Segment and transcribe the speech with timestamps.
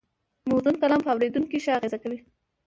[0.49, 2.19] موزون کلام پر اورېدونکي ښه اغېز کوي